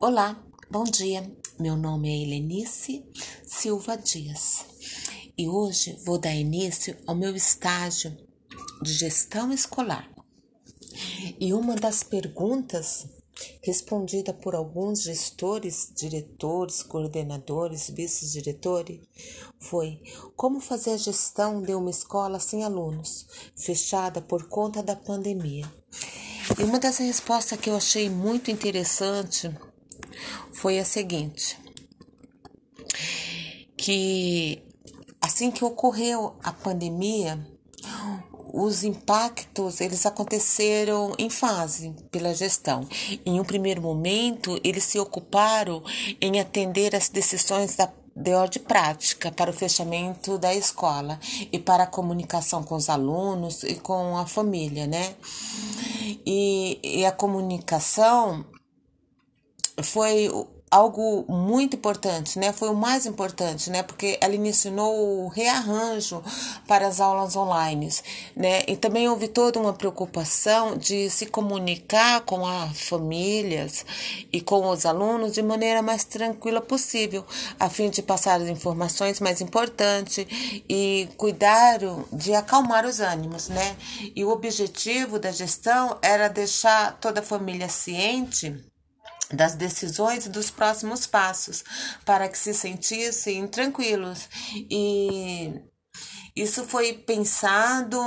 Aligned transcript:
Olá, 0.00 0.42
bom 0.70 0.84
dia. 0.84 1.30
Meu 1.58 1.76
nome 1.76 2.08
é 2.08 2.22
Helenice 2.22 3.04
Silva 3.44 3.96
Dias 3.96 4.64
e 5.36 5.46
hoje 5.48 5.98
vou 6.04 6.18
dar 6.18 6.34
início 6.34 6.96
ao 7.06 7.14
meu 7.14 7.36
estágio 7.36 8.16
de 8.82 8.92
gestão 8.92 9.52
escolar. 9.52 10.08
E 11.38 11.52
uma 11.52 11.76
das 11.76 12.02
perguntas 12.02 13.06
respondida 13.62 14.32
por 14.32 14.54
alguns 14.54 15.02
gestores, 15.02 15.92
diretores, 15.94 16.82
coordenadores, 16.82 17.90
vice-diretores, 17.90 19.00
foi 19.58 20.00
como 20.36 20.60
fazer 20.60 20.92
a 20.92 20.96
gestão 20.96 21.60
de 21.60 21.74
uma 21.74 21.90
escola 21.90 22.38
sem 22.40 22.64
alunos, 22.64 23.26
fechada 23.56 24.22
por 24.22 24.48
conta 24.48 24.82
da 24.82 24.96
pandemia. 24.96 25.70
E 26.58 26.62
uma 26.62 26.78
das 26.78 26.98
respostas 26.98 27.58
que 27.58 27.70
eu 27.70 27.76
achei 27.76 28.08
muito 28.08 28.50
interessante 28.50 29.50
foi 30.52 30.78
a 30.78 30.84
seguinte: 30.84 31.58
que 33.76 34.62
assim 35.20 35.50
que 35.50 35.64
ocorreu 35.64 36.36
a 36.42 36.52
pandemia, 36.52 37.38
os 38.52 38.84
impactos 38.84 39.80
eles 39.80 40.06
aconteceram 40.06 41.12
em 41.18 41.28
fase 41.28 41.94
pela 42.10 42.34
gestão. 42.34 42.86
Em 43.26 43.40
um 43.40 43.44
primeiro 43.44 43.82
momento, 43.82 44.60
eles 44.62 44.84
se 44.84 44.98
ocuparam 44.98 45.82
em 46.20 46.40
atender 46.40 46.94
as 46.94 47.08
decisões 47.08 47.74
da 47.74 47.90
de 48.16 48.32
ordem 48.32 48.62
prática 48.62 49.32
para 49.32 49.50
o 49.50 49.54
fechamento 49.54 50.38
da 50.38 50.54
escola 50.54 51.18
e 51.50 51.58
para 51.58 51.82
a 51.82 51.86
comunicação 51.86 52.62
com 52.62 52.76
os 52.76 52.88
alunos 52.88 53.64
e 53.64 53.74
com 53.74 54.16
a 54.16 54.24
família, 54.24 54.86
né? 54.86 55.14
E, 56.24 56.78
e 56.82 57.04
a 57.04 57.10
comunicação 57.10 58.44
foi 59.82 60.28
algo 60.74 61.24
muito 61.28 61.76
importante, 61.76 62.36
né? 62.36 62.52
Foi 62.52 62.68
o 62.68 62.74
mais 62.74 63.06
importante, 63.06 63.70
né? 63.70 63.84
Porque 63.84 64.18
ela 64.20 64.34
iniciou 64.34 65.24
o 65.24 65.28
rearranjo 65.28 66.20
para 66.66 66.88
as 66.88 67.00
aulas 67.00 67.36
online, 67.36 67.88
né? 68.34 68.64
E 68.66 68.76
também 68.76 69.08
houve 69.08 69.28
toda 69.28 69.60
uma 69.60 69.72
preocupação 69.72 70.76
de 70.76 71.08
se 71.10 71.26
comunicar 71.26 72.22
com 72.22 72.44
as 72.44 72.88
famílias 72.88 73.86
e 74.32 74.40
com 74.40 74.68
os 74.68 74.84
alunos 74.84 75.32
de 75.32 75.42
maneira 75.42 75.80
mais 75.80 76.02
tranquila 76.02 76.60
possível, 76.60 77.24
a 77.60 77.70
fim 77.70 77.88
de 77.88 78.02
passar 78.02 78.40
as 78.40 78.48
informações 78.48 79.20
mais 79.20 79.40
importantes 79.40 80.26
e 80.68 81.08
cuidar 81.16 81.78
de 82.12 82.34
acalmar 82.34 82.84
os 82.84 82.98
ânimos, 82.98 83.48
né? 83.48 83.76
E 84.16 84.24
o 84.24 84.30
objetivo 84.30 85.20
da 85.20 85.30
gestão 85.30 85.98
era 86.02 86.26
deixar 86.26 86.98
toda 86.98 87.20
a 87.20 87.22
família 87.22 87.68
ciente 87.68 88.73
das 89.32 89.54
decisões 89.54 90.26
e 90.26 90.30
dos 90.30 90.50
próximos 90.50 91.06
passos, 91.06 91.64
para 92.04 92.28
que 92.28 92.38
se 92.38 92.52
sentissem 92.54 93.46
tranquilos. 93.48 94.28
E 94.70 95.60
isso 96.36 96.64
foi 96.64 96.92
pensado 96.92 97.98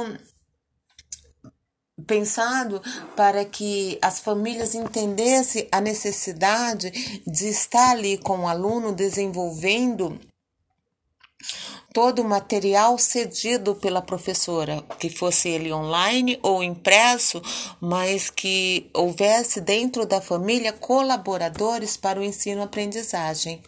pensado 2.06 2.82
para 3.16 3.44
que 3.44 3.98
as 4.02 4.20
famílias 4.20 4.76
entendessem 4.76 5.68
a 5.72 5.82
necessidade 5.82 6.92
de 7.26 7.50
estar 7.50 7.92
ali 7.92 8.18
com 8.20 8.42
o 8.42 8.48
aluno 8.48 8.94
desenvolvendo 8.94 10.18
todo 11.94 12.22
o 12.22 12.28
material 12.28 12.98
cedido 12.98 13.76
pela 13.76 14.02
professora, 14.02 14.84
que 15.00 15.10
fosse 15.10 15.50
ele 15.50 15.74
online 15.74 16.40
ou 16.44 16.64
impresso, 16.64 17.42
mas 17.82 18.30
que 18.30 18.90
houvesse 18.94 19.60
dentro 19.62 20.06
da 20.06 20.22
família 20.22 20.74
colaboradores 20.74 21.98
para 21.98 22.20
o 22.20 22.24
ensino-aprendizagem. 22.24 23.62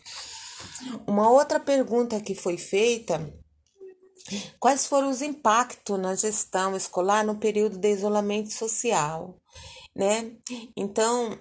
Uma 1.07 1.29
outra 1.29 1.59
pergunta 1.59 2.19
que 2.19 2.35
foi 2.35 2.57
feita 2.57 3.27
Quais 4.59 4.85
foram 4.85 5.09
os 5.09 5.21
impactos 5.21 5.99
na 5.99 6.15
gestão 6.15 6.75
escolar 6.75 7.25
no 7.25 7.35
período 7.35 7.77
de 7.77 7.91
isolamento 7.91 8.53
social, 8.53 9.35
né? 9.95 10.31
Então, 10.75 11.37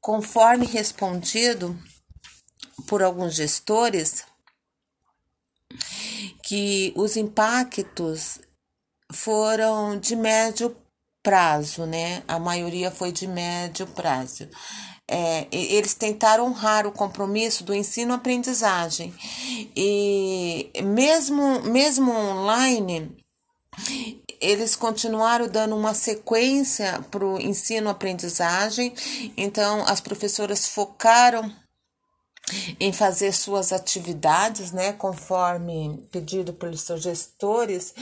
conforme 0.00 0.66
respondido 0.66 1.78
por 2.86 3.02
alguns 3.02 3.34
gestores, 3.34 4.24
que 6.48 6.94
os 6.96 7.14
impactos 7.14 8.38
foram 9.12 10.00
de 10.00 10.16
médio 10.16 10.74
prazo, 11.22 11.84
né? 11.84 12.22
A 12.26 12.38
maioria 12.38 12.90
foi 12.90 13.12
de 13.12 13.26
médio 13.26 13.86
prazo. 13.88 14.48
É, 15.06 15.46
eles 15.52 15.92
tentaram 15.92 16.46
honrar 16.46 16.86
o 16.86 16.92
compromisso 16.92 17.64
do 17.64 17.74
ensino-aprendizagem 17.74 19.14
e 19.76 20.70
mesmo 20.82 21.60
mesmo 21.64 22.10
online 22.10 23.14
eles 24.40 24.74
continuaram 24.74 25.48
dando 25.48 25.76
uma 25.76 25.92
sequência 25.92 27.04
para 27.10 27.26
o 27.26 27.38
ensino-aprendizagem, 27.38 28.94
então 29.36 29.84
as 29.86 30.00
professoras 30.00 30.66
focaram 30.66 31.52
em 32.78 32.92
fazer 32.92 33.32
suas 33.32 33.72
atividades, 33.72 34.72
né, 34.72 34.92
conforme 34.92 36.06
pedido 36.10 36.52
pelos 36.52 36.82
seus 36.82 37.02
gestores, 37.02 37.94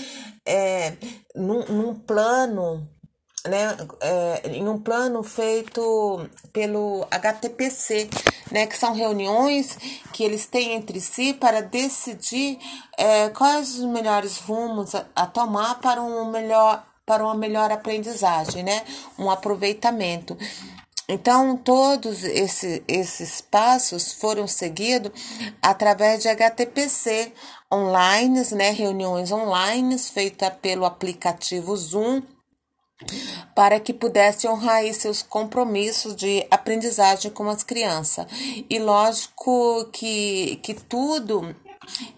é, 0.44 0.94
num, 1.34 1.64
num 1.66 1.94
plano 1.94 2.86
né, 3.46 3.76
é, 4.00 4.50
em 4.50 4.68
um 4.68 4.78
plano 4.78 5.22
feito 5.22 6.28
pelo 6.52 7.06
HTPC, 7.10 8.08
né, 8.50 8.66
que 8.66 8.76
são 8.76 8.92
reuniões 8.92 9.76
que 10.12 10.22
eles 10.24 10.46
têm 10.46 10.74
entre 10.74 11.00
si 11.00 11.32
para 11.32 11.62
decidir 11.62 12.58
é, 12.98 13.28
quais 13.30 13.78
os 13.78 13.84
melhores 13.84 14.38
rumos 14.38 14.94
a, 14.94 15.06
a 15.14 15.26
tomar 15.26 15.76
para 15.80 16.02
um 16.02 16.30
melhor 16.30 16.84
para 17.04 17.22
uma 17.22 17.36
melhor 17.36 17.70
aprendizagem, 17.70 18.64
né, 18.64 18.82
um 19.16 19.30
aproveitamento. 19.30 20.36
Então, 21.08 21.56
todos 21.56 22.24
esse, 22.24 22.82
esses 22.88 23.40
passos 23.40 24.12
foram 24.12 24.48
seguidos 24.48 25.12
através 25.62 26.20
de 26.20 26.28
HTPC 26.28 27.32
online, 27.72 28.42
né, 28.52 28.70
reuniões 28.70 29.30
online 29.30 29.96
feitas 29.98 30.52
pelo 30.60 30.84
aplicativo 30.84 31.76
Zoom, 31.76 32.22
para 33.54 33.78
que 33.78 33.92
pudesse 33.92 34.48
honrar 34.48 34.82
seus 34.94 35.22
compromissos 35.22 36.16
de 36.16 36.44
aprendizagem 36.50 37.30
com 37.30 37.48
as 37.48 37.62
crianças. 37.62 38.26
E 38.68 38.78
lógico 38.78 39.88
que, 39.92 40.56
que 40.56 40.74
tudo 40.74 41.54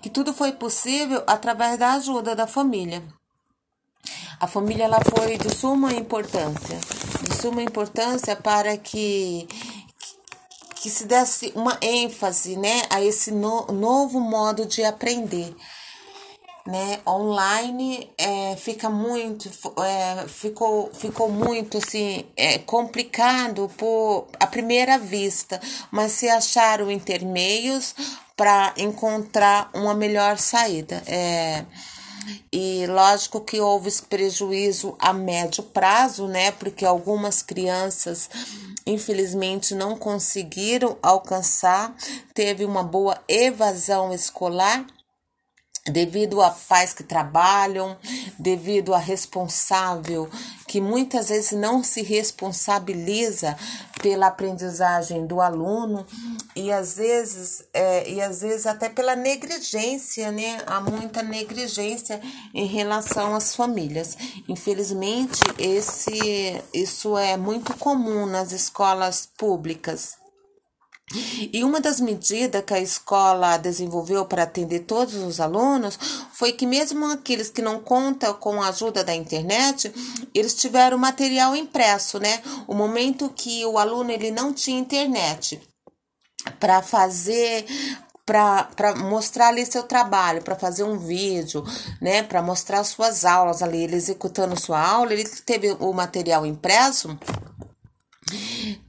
que 0.00 0.08
tudo 0.08 0.32
foi 0.32 0.52
possível 0.52 1.22
através 1.26 1.76
da 1.76 1.92
ajuda 1.92 2.34
da 2.34 2.46
família. 2.46 3.02
A 4.40 4.46
família 4.46 4.84
ela 4.84 5.00
foi 5.00 5.36
de 5.36 5.54
suma 5.54 5.92
importância, 5.92 6.78
de 7.22 7.36
suma 7.36 7.62
importância 7.62 8.36
para 8.36 8.76
que 8.76 9.48
que 10.80 10.88
se 10.88 11.06
desse 11.06 11.52
uma 11.56 11.76
ênfase, 11.82 12.56
né, 12.56 12.82
a 12.88 13.02
esse 13.02 13.32
no, 13.32 13.66
novo 13.66 14.20
modo 14.20 14.64
de 14.64 14.84
aprender, 14.84 15.52
né, 16.64 17.00
online 17.06 18.08
é, 18.16 18.54
fica 18.56 18.88
muito, 18.88 19.50
é, 19.82 20.28
ficou, 20.28 20.90
ficou 20.92 21.30
muito 21.30 21.78
assim 21.78 22.24
é, 22.36 22.58
complicado 22.58 23.70
por 23.76 24.28
a 24.38 24.46
primeira 24.46 24.98
vista, 24.98 25.60
mas 25.90 26.12
se 26.12 26.28
acharam 26.28 26.90
intermeios 26.90 27.94
para 28.36 28.72
encontrar 28.76 29.70
uma 29.74 29.94
melhor 29.94 30.38
saída. 30.38 31.02
É, 31.06 31.64
e 32.52 32.86
lógico 32.86 33.40
que 33.40 33.60
houve 33.60 33.88
esse 33.88 34.02
prejuízo 34.02 34.96
a 34.98 35.12
médio 35.12 35.62
prazo, 35.62 36.26
né? 36.26 36.50
Porque 36.52 36.84
algumas 36.84 37.42
crianças, 37.42 38.28
infelizmente, 38.86 39.74
não 39.74 39.96
conseguiram 39.96 40.96
alcançar, 41.02 41.94
teve 42.34 42.64
uma 42.64 42.82
boa 42.82 43.18
evasão 43.28 44.12
escolar 44.12 44.86
devido 45.90 46.40
a 46.40 46.50
pais 46.50 46.92
que 46.92 47.02
trabalham, 47.02 47.96
devido 48.38 48.94
a 48.94 48.98
responsável 48.98 50.28
que 50.68 50.80
muitas 50.82 51.30
vezes 51.30 51.52
não 51.52 51.82
se 51.82 52.02
responsabiliza 52.02 53.56
pela 54.02 54.26
aprendizagem 54.28 55.26
do 55.26 55.40
aluno 55.40 56.06
e 56.54 56.70
às 56.70 56.96
vezes 56.96 57.64
é, 57.72 58.08
e 58.08 58.20
às 58.20 58.42
vezes 58.42 58.66
até 58.66 58.88
pela 58.88 59.16
negligência, 59.16 60.30
né? 60.30 60.58
Há 60.66 60.80
muita 60.80 61.22
negligência 61.22 62.20
em 62.54 62.66
relação 62.66 63.34
às 63.34 63.56
famílias. 63.56 64.16
Infelizmente, 64.46 65.40
esse 65.58 66.62
isso 66.72 67.16
é 67.16 67.36
muito 67.36 67.74
comum 67.78 68.26
nas 68.26 68.52
escolas 68.52 69.26
públicas. 69.36 70.18
E 71.52 71.64
uma 71.64 71.80
das 71.80 72.00
medidas 72.00 72.62
que 72.64 72.74
a 72.74 72.80
escola 72.80 73.56
desenvolveu 73.56 74.26
para 74.26 74.42
atender 74.42 74.80
todos 74.80 75.14
os 75.14 75.40
alunos 75.40 75.98
foi 76.32 76.52
que 76.52 76.66
mesmo 76.66 77.06
aqueles 77.06 77.48
que 77.48 77.62
não 77.62 77.80
contam 77.80 78.34
com 78.34 78.60
a 78.60 78.68
ajuda 78.68 79.02
da 79.02 79.14
internet, 79.14 79.92
eles 80.34 80.54
tiveram 80.54 80.98
material 80.98 81.56
impresso, 81.56 82.18
né? 82.18 82.42
O 82.66 82.74
momento 82.74 83.30
que 83.30 83.64
o 83.64 83.78
aluno 83.78 84.10
ele 84.10 84.30
não 84.30 84.52
tinha 84.52 84.78
internet 84.78 85.60
para 86.60 86.82
fazer 86.82 87.64
para 88.26 88.94
mostrar 88.94 89.48
ali 89.48 89.64
seu 89.64 89.84
trabalho, 89.84 90.42
para 90.42 90.54
fazer 90.54 90.82
um 90.82 90.98
vídeo, 90.98 91.64
né, 91.98 92.22
para 92.22 92.42
mostrar 92.42 92.84
suas 92.84 93.24
aulas 93.24 93.62
ali, 93.62 93.84
ele 93.84 93.96
executando 93.96 94.60
sua 94.60 94.78
aula, 94.78 95.14
ele 95.14 95.24
teve 95.24 95.74
o 95.80 95.94
material 95.94 96.44
impresso 96.44 97.18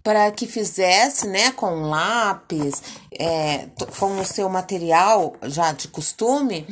para 0.03 0.31
que 0.31 0.47
fizesse, 0.47 1.27
né, 1.27 1.51
com 1.51 1.89
lápis, 1.89 2.81
é, 3.11 3.67
com 3.97 4.19
o 4.19 4.25
seu 4.25 4.49
material 4.49 5.35
já 5.43 5.71
de 5.71 5.87
costume 5.87 6.65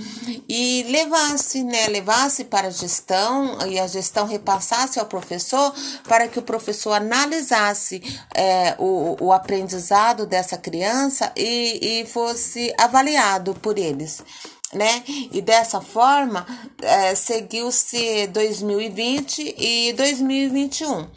e 0.47 0.83
levasse, 0.89 1.63
né, 1.63 1.87
levasse 1.87 2.45
para 2.45 2.67
a 2.67 2.71
gestão 2.71 3.57
e 3.67 3.79
a 3.79 3.87
gestão 3.87 4.25
repassasse 4.25 4.99
ao 4.99 5.05
professor 5.05 5.73
para 6.07 6.27
que 6.27 6.39
o 6.39 6.43
professor 6.43 6.93
analisasse 6.93 8.01
é, 8.33 8.75
o, 8.77 9.17
o 9.19 9.33
aprendizado 9.33 10.25
dessa 10.25 10.57
criança 10.57 11.31
e, 11.35 12.01
e 12.01 12.05
fosse 12.05 12.73
avaliado 12.77 13.53
por 13.55 13.77
eles 13.77 14.23
né? 14.73 15.03
E 15.31 15.41
dessa 15.41 15.79
forma 15.81 16.45
é, 16.81 17.15
seguiu-se 17.15 18.27
2020 18.27 19.55
e 19.57 19.93
2021. 19.93 21.07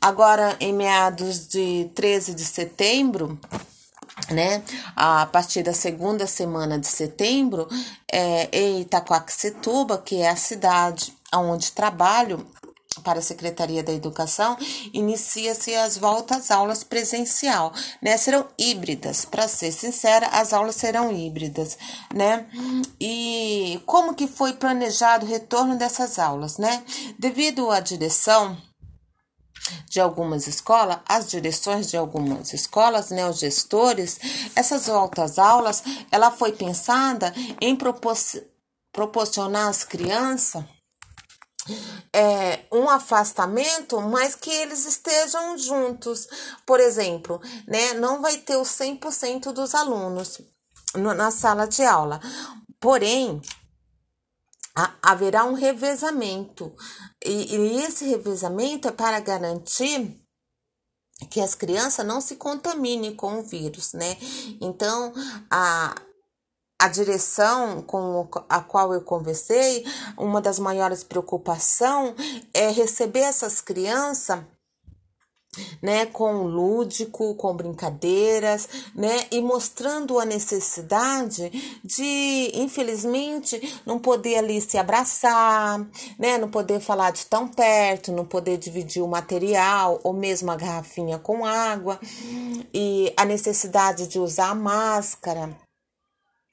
Agora, 0.00 0.56
em 0.60 0.72
meados 0.72 1.48
de 1.48 1.90
13 1.94 2.34
de 2.34 2.44
setembro, 2.44 3.38
né? 4.30 4.62
A 4.94 5.26
partir 5.26 5.62
da 5.62 5.72
segunda 5.72 6.26
semana 6.26 6.78
de 6.78 6.86
setembro, 6.86 7.68
é, 8.10 8.48
em 8.52 8.82
Itacoaxetuba, 8.82 9.98
que 9.98 10.16
é 10.16 10.28
a 10.28 10.36
cidade 10.36 11.12
onde 11.34 11.72
trabalho, 11.72 12.46
para 13.00 13.18
a 13.18 13.22
Secretaria 13.22 13.82
da 13.82 13.92
Educação, 13.92 14.56
inicia-se 14.92 15.74
as 15.74 15.96
voltas 15.96 16.50
aulas 16.50 16.84
presencial, 16.84 17.72
né? 18.00 18.16
Serão 18.16 18.46
híbridas, 18.58 19.24
para 19.24 19.48
ser 19.48 19.72
sincera, 19.72 20.26
as 20.28 20.52
aulas 20.52 20.76
serão 20.76 21.12
híbridas, 21.12 21.78
né? 22.14 22.46
E 23.00 23.80
como 23.86 24.14
que 24.14 24.26
foi 24.26 24.52
planejado 24.52 25.24
o 25.24 25.28
retorno 25.28 25.76
dessas 25.76 26.18
aulas, 26.18 26.58
né? 26.58 26.84
Devido 27.18 27.70
à 27.70 27.80
direção 27.80 28.56
de 29.88 30.00
algumas 30.00 30.46
escolas, 30.46 30.98
as 31.08 31.30
direções 31.30 31.88
de 31.90 31.96
algumas 31.96 32.52
escolas, 32.52 33.10
né, 33.10 33.28
os 33.28 33.38
gestores, 33.38 34.18
essas 34.56 34.86
voltas 34.86 35.38
aulas, 35.38 35.82
ela 36.10 36.30
foi 36.30 36.52
pensada 36.52 37.32
em 37.60 37.76
propor 37.76 38.16
proporcionar 38.92 39.68
às 39.68 39.84
crianças 39.84 40.62
é, 42.12 42.60
um 42.72 42.88
afastamento, 42.88 44.00
mas 44.00 44.34
que 44.34 44.50
eles 44.50 44.84
estejam 44.86 45.56
juntos. 45.56 46.28
Por 46.66 46.80
exemplo, 46.80 47.40
né, 47.66 47.94
não 47.94 48.20
vai 48.20 48.36
ter 48.38 48.56
o 48.56 48.62
100% 48.62 49.52
dos 49.52 49.74
alunos 49.74 50.40
no, 50.94 51.14
na 51.14 51.30
sala 51.30 51.66
de 51.66 51.82
aula. 51.82 52.20
Porém, 52.80 53.40
a, 54.74 54.92
haverá 55.02 55.44
um 55.44 55.54
revezamento. 55.54 56.74
E, 57.24 57.54
e 57.54 57.82
esse 57.82 58.06
revezamento 58.06 58.88
é 58.88 58.92
para 58.92 59.20
garantir 59.20 60.18
que 61.30 61.40
as 61.40 61.54
crianças 61.54 62.04
não 62.04 62.20
se 62.20 62.36
contaminem 62.36 63.14
com 63.14 63.38
o 63.38 63.42
vírus, 63.44 63.92
né? 63.92 64.16
Então, 64.60 65.12
a, 65.48 65.94
a 66.82 66.88
direção 66.88 67.80
com 67.80 68.28
a 68.48 68.60
qual 68.60 68.92
eu 68.92 69.02
conversei, 69.02 69.84
uma 70.18 70.40
das 70.40 70.58
maiores 70.58 71.04
preocupações 71.04 72.12
é 72.52 72.70
receber 72.70 73.20
essas 73.20 73.60
crianças 73.60 74.40
né, 75.80 76.06
com 76.06 76.42
lúdico, 76.42 77.36
com 77.36 77.54
brincadeiras, 77.54 78.68
né, 78.96 79.26
e 79.30 79.40
mostrando 79.40 80.18
a 80.18 80.24
necessidade 80.24 81.52
de, 81.84 82.50
infelizmente, 82.54 83.80
não 83.86 84.00
poder 84.00 84.38
ali 84.38 84.60
se 84.60 84.76
abraçar, 84.76 85.78
né, 86.18 86.36
não 86.36 86.50
poder 86.50 86.80
falar 86.80 87.12
de 87.12 87.26
tão 87.26 87.46
perto, 87.46 88.10
não 88.10 88.24
poder 88.24 88.58
dividir 88.58 89.04
o 89.04 89.08
material 89.08 90.00
ou 90.02 90.12
mesmo 90.12 90.50
a 90.50 90.56
garrafinha 90.56 91.16
com 91.16 91.44
água, 91.44 92.00
e 92.74 93.12
a 93.16 93.24
necessidade 93.24 94.08
de 94.08 94.18
usar 94.18 94.56
máscara 94.56 95.56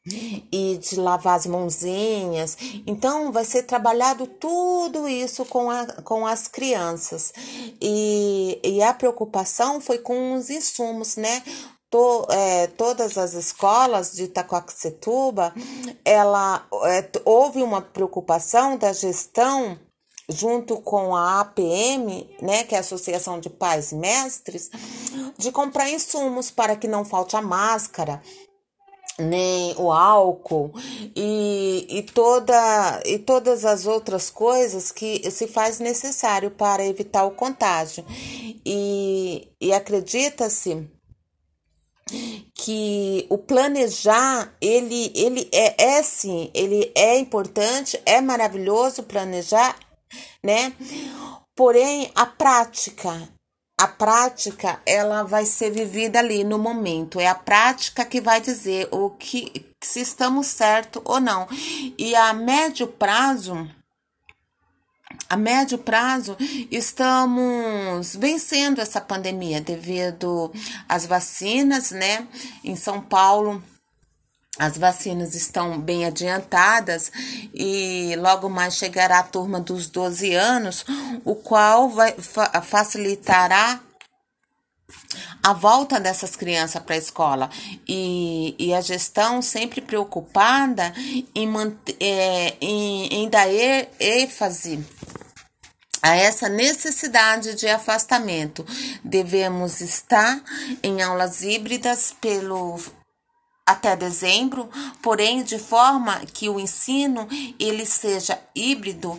e 0.05 0.77
de 0.77 0.95
lavar 0.95 1.35
as 1.35 1.45
mãozinhas. 1.45 2.57
Então, 2.87 3.31
vai 3.31 3.45
ser 3.45 3.63
trabalhado 3.63 4.25
tudo 4.25 5.07
isso 5.07 5.45
com, 5.45 5.69
a, 5.69 5.85
com 6.03 6.25
as 6.25 6.47
crianças. 6.47 7.33
E, 7.81 8.59
e 8.63 8.81
a 8.81 8.93
preocupação 8.93 9.79
foi 9.79 9.99
com 9.99 10.33
os 10.33 10.49
insumos, 10.49 11.15
né? 11.15 11.43
To, 11.91 12.27
é, 12.29 12.67
todas 12.67 13.17
as 13.17 13.33
escolas 13.33 14.13
de 14.13 14.25
Itacoaxetuba, 14.25 15.53
ela, 16.05 16.63
é, 16.85 17.09
houve 17.25 17.63
uma 17.63 17.81
preocupação 17.81 18.77
da 18.77 18.93
gestão 18.93 19.77
junto 20.29 20.77
com 20.77 21.15
a 21.15 21.41
APM, 21.41 22.29
né, 22.39 22.63
que 22.63 22.75
é 22.75 22.77
a 22.77 22.81
Associação 22.81 23.39
de 23.39 23.49
Pais 23.49 23.91
Mestres, 23.91 24.69
de 25.35 25.51
comprar 25.51 25.89
insumos 25.89 26.51
para 26.51 26.75
que 26.75 26.87
não 26.87 27.03
falte 27.03 27.35
a 27.35 27.41
máscara, 27.41 28.21
nem 29.19 29.75
o 29.77 29.92
álcool 29.92 30.71
e, 31.16 31.86
e, 31.89 32.04
toda, 32.04 33.01
e 33.06 33.19
todas 33.19 33.66
as 33.66 33.86
outras 33.86 34.30
coisas 34.30 34.92
que 34.92 35.30
se 35.31 35.48
faz 35.48 35.80
necessário 35.80 36.51
para 36.51 36.86
evitar 36.86 37.25
o 37.25 37.31
contágio. 37.31 38.06
E, 38.66 39.48
e 39.60 39.74
acredita-se 39.74 40.88
que 42.56 43.27
o 43.30 43.38
planejar 43.38 44.54
ele 44.60 45.12
ele 45.16 45.48
é, 45.54 45.98
é 45.98 46.04
sim 46.04 46.50
ele 46.56 46.92
é 46.95 47.19
importante 47.19 48.01
é 48.04 48.19
maravilhoso 48.19 49.04
planejar 49.04 49.77
né 50.44 50.74
porém 51.56 52.12
a 52.16 52.25
prática 52.25 53.30
a 53.79 53.87
prática 53.87 54.81
ela 54.85 55.23
vai 55.23 55.45
ser 55.45 55.71
vivida 55.71 56.19
ali 56.19 56.43
no 56.43 56.59
momento. 56.59 57.17
É 57.17 57.27
a 57.27 57.33
prática 57.33 58.03
que 58.03 58.19
vai 58.19 58.41
dizer 58.41 58.89
o 58.91 59.09
que 59.11 59.65
se 59.81 60.01
estamos 60.01 60.47
certo 60.47 61.01
ou 61.05 61.17
não. 61.21 61.47
E 61.97 62.13
a 62.13 62.33
médio 62.33 62.87
prazo, 62.87 63.69
a 65.29 65.37
médio 65.37 65.77
prazo, 65.77 66.35
estamos 66.69 68.17
vencendo 68.17 68.81
essa 68.81 68.99
pandemia 68.99 69.61
devido 69.61 70.51
às 70.89 71.05
vacinas, 71.05 71.91
né? 71.91 72.27
Em 72.61 72.75
São 72.75 72.99
Paulo, 72.99 73.63
as 74.59 74.78
vacinas 74.78 75.33
estão 75.33 75.80
bem 75.80 76.06
adiantadas 76.06 77.09
e 77.54 78.13
logo 78.18 78.49
mais 78.49 78.75
chegará 78.75 79.19
a 79.19 79.23
turma 79.23 79.61
dos 79.61 79.89
12 79.89 80.33
anos, 80.33 80.85
o 81.23 81.33
qual 81.33 81.89
vai 81.89 82.11
fa 82.11 82.61
facilitará 82.61 83.80
a 85.42 85.54
volta 85.54 85.99
dessas 85.99 86.35
crianças 86.35 86.81
para 86.81 86.95
a 86.95 86.97
escola 86.97 87.49
e, 87.87 88.54
e 88.59 88.73
a 88.73 88.81
gestão 88.81 89.42
sempre 89.42 89.81
preocupada 89.81 90.94
em, 91.33 91.47
é, 91.99 92.56
em, 92.59 93.06
em 93.07 93.30
dar 93.30 93.47
ênfase 93.99 94.83
a 96.01 96.16
essa 96.16 96.49
necessidade 96.49 97.56
de 97.56 97.68
afastamento. 97.68 98.66
Devemos 99.04 99.80
estar 99.80 100.42
em 100.81 101.01
aulas 101.01 101.44
híbridas 101.44 102.13
pelo 102.19 102.80
até 103.69 103.95
dezembro, 103.95 104.68
porém 104.99 105.44
de 105.44 105.59
forma 105.59 106.19
que 106.33 106.49
o 106.49 106.59
ensino 106.59 107.28
ele 107.59 107.85
seja 107.85 108.40
híbrido 108.56 109.16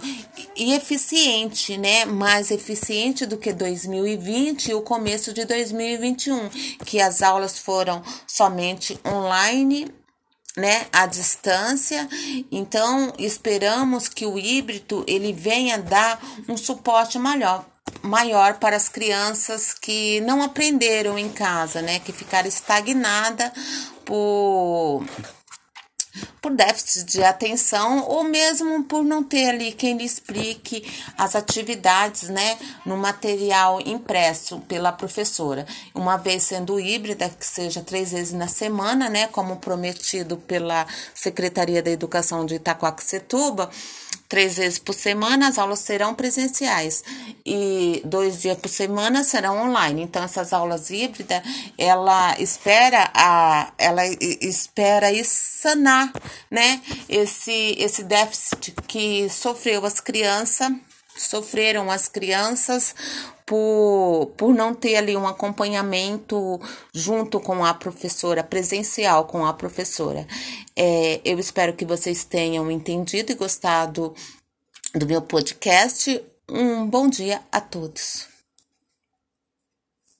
e 0.57 0.73
eficiente, 0.73 1.79
né? 1.79 2.05
Mais 2.05 2.51
eficiente 2.51 3.25
do 3.25 3.37
que 3.39 3.53
2020 3.53 4.71
e 4.71 4.75
o 4.75 4.83
começo 4.83 5.33
de 5.33 5.45
2021, 5.45 6.49
que 6.85 7.01
as 7.01 7.23
aulas 7.23 7.61
foram 7.61 8.03
somente 8.27 8.99
online 9.07 9.87
né, 10.57 10.87
à 10.93 11.07
distância. 11.07 12.09
Então, 12.51 13.13
esperamos 13.19 14.09
que 14.09 14.27
o 14.27 14.37
híbrido 14.37 15.05
ele 15.07 15.33
venha 15.33 15.79
dar 15.79 16.21
um 16.49 16.57
suporte 16.57 17.21
maior, 17.21 17.65
maior 18.03 18.55
para 18.55 18.75
as 18.75 18.89
crianças 18.89 19.73
que 19.73 20.21
não 20.23 20.43
aprenderam 20.43 21.17
em 21.17 21.29
casa, 21.29 21.81
né, 21.81 22.01
que 22.01 22.13
ficaram 22.13 22.49
estagnadas 22.49 23.53
por 24.11 25.05
por 26.41 26.53
déficit 26.53 27.05
de 27.05 27.23
atenção 27.23 28.05
ou 28.09 28.25
mesmo 28.25 28.85
por 28.85 29.05
não 29.05 29.23
ter 29.23 29.51
ali 29.51 29.73
quem 29.73 29.97
lhe 29.97 30.05
explique 30.05 30.85
as 31.17 31.37
atividades, 31.37 32.29
né, 32.29 32.59
no 32.85 32.97
material 32.97 33.81
impresso 33.81 34.61
pela 34.61 34.93
professora. 34.93 35.67
Uma 35.95 36.17
vez 36.17 36.45
sendo 36.45 36.81
híbrida, 36.81 37.29
que 37.29 37.47
seja 37.47 37.83
três 37.83 38.13
vezes 38.13 38.33
na 38.33 38.49
semana, 38.49 39.09
né, 39.09 39.27
como 39.29 39.57
prometido 39.57 40.37
pela 40.37 40.87
Secretaria 41.15 41.83
da 41.83 41.91
Educação 41.91 42.47
de 42.47 42.55
Itacoaxetuba, 42.55 43.71
três 44.29 44.57
vezes 44.57 44.79
por 44.79 44.95
semana 44.95 45.49
as 45.49 45.59
aulas 45.59 45.81
serão 45.81 46.15
presenciais 46.15 47.03
e 47.45 48.01
dois 48.05 48.41
dias 48.41 48.57
por 48.57 48.69
semana 48.69 49.25
serão 49.25 49.69
online. 49.69 50.03
Então 50.03 50.23
essas 50.23 50.53
aulas 50.53 50.89
híbridas, 50.89 51.43
ela 51.77 52.41
espera 52.41 53.11
a 53.13 53.73
ela 53.77 54.07
espera 54.07 55.11
sanar, 55.25 56.13
né, 56.51 56.81
esse 57.09 57.77
esse 57.79 58.03
déficit 58.03 58.75
que 58.87 59.29
sofreu 59.29 59.85
as 59.85 60.01
crianças 60.01 60.71
sofreram 61.17 61.91
as 61.91 62.09
crianças 62.09 62.95
por, 63.45 64.33
por 64.37 64.55
não 64.55 64.75
ter 64.75 64.97
ali 64.97 65.17
um 65.17 65.27
acompanhamento 65.27 66.61
junto 66.95 67.41
com 67.41 67.65
a 67.65 67.75
professora, 67.75 68.45
presencial 68.45 69.25
com 69.27 69.45
a 69.45 69.53
professora. 69.53 70.27
É, 70.75 71.21
eu 71.25 71.39
espero 71.39 71.75
que 71.75 71.85
vocês 71.85 72.25
tenham 72.25 72.71
entendido 72.71 73.33
e 73.33 73.35
gostado 73.35 74.15
do 74.95 75.07
meu 75.07 75.21
podcast. 75.21 76.23
Um 76.49 76.87
bom 76.87 77.09
dia 77.09 77.43
a 77.53 77.61
todos. 77.61 78.40